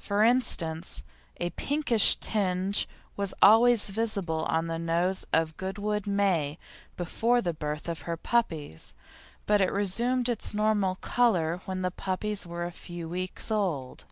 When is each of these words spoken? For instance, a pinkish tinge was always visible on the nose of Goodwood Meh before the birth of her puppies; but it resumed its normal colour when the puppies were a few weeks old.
For 0.00 0.24
instance, 0.24 1.04
a 1.36 1.50
pinkish 1.50 2.16
tinge 2.16 2.88
was 3.16 3.32
always 3.40 3.90
visible 3.90 4.44
on 4.48 4.66
the 4.66 4.76
nose 4.76 5.24
of 5.32 5.56
Goodwood 5.56 6.04
Meh 6.04 6.56
before 6.96 7.40
the 7.40 7.54
birth 7.54 7.88
of 7.88 8.00
her 8.00 8.16
puppies; 8.16 8.92
but 9.46 9.60
it 9.60 9.70
resumed 9.70 10.28
its 10.28 10.52
normal 10.52 10.96
colour 10.96 11.58
when 11.66 11.82
the 11.82 11.92
puppies 11.92 12.44
were 12.44 12.64
a 12.64 12.72
few 12.72 13.08
weeks 13.08 13.52
old. 13.52 14.04